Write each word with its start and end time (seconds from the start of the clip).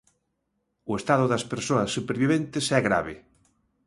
O 0.91 0.93
estado 1.01 1.25
das 1.31 1.47
persoas 1.53 1.93
superviventes 1.97 2.65
é 2.77 2.79
grave. 2.87 3.15